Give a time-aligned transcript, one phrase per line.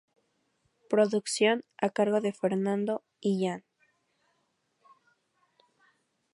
[0.89, 3.63] Producción a cargo de Fernando Illán.